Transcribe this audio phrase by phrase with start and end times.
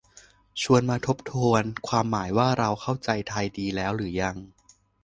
[0.61, 4.35] ชวนมาทบทวนความหมายว่าเราเข้าใจไทยดีแล้วหรือยัง